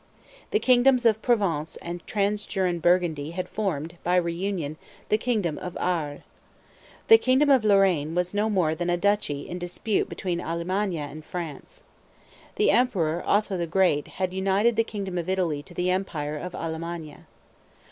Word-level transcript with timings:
The 0.49 0.57
kingdoms 0.59 1.05
of 1.05 1.21
Provence 1.21 1.75
and 1.75 2.03
Trans 2.07 2.47
juran 2.47 2.81
Burgundy 2.81 3.33
had 3.37 3.47
formed, 3.47 3.97
by 4.03 4.15
re 4.15 4.33
union, 4.33 4.77
the 5.09 5.17
kingdom 5.19 5.59
of 5.59 5.77
Arles. 5.79 6.21
The 7.07 7.19
kingdom 7.19 7.51
of 7.51 7.63
Lorraine 7.63 8.15
was 8.15 8.33
no 8.33 8.49
more 8.49 8.73
than 8.73 8.89
a 8.89 8.97
duchy 8.97 9.47
in 9.47 9.59
dispute 9.59 10.09
between 10.09 10.39
Allemannia 10.39 11.07
and 11.07 11.23
France. 11.23 11.83
The 12.55 12.71
Emperor 12.71 13.23
Otho 13.27 13.57
the 13.57 13.67
Great 13.67 14.07
had 14.17 14.33
united 14.33 14.75
the 14.75 14.83
kingdom 14.83 15.19
of 15.19 15.29
Italy 15.29 15.61
to 15.61 15.73
the 15.75 15.91
empire 15.91 16.35
of. 16.35 16.53
Allemannia. 16.53 17.27